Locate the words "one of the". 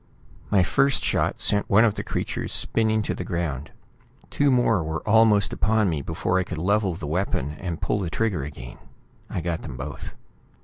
1.69-2.01